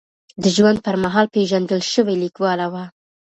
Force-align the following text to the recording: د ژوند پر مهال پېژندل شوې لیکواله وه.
د 0.43 0.45
ژوند 0.55 0.77
پر 0.85 0.95
مهال 1.03 1.27
پېژندل 1.35 1.81
شوې 1.93 2.15
لیکواله 2.23 2.67
وه. 2.73 2.85